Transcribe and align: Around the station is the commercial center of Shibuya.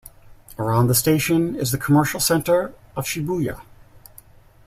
Around 0.57 0.87
the 0.87 0.95
station 0.95 1.53
is 1.55 1.71
the 1.71 1.77
commercial 1.77 2.19
center 2.19 2.73
of 2.95 3.05
Shibuya. 3.05 3.61